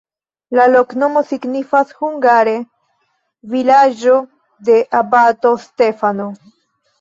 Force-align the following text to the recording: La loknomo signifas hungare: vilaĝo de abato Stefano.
La 0.59 0.63
loknomo 0.69 1.21
signifas 1.31 1.91
hungare: 1.99 2.55
vilaĝo 3.53 4.17
de 4.71 4.79
abato 5.03 5.53
Stefano. 5.69 6.29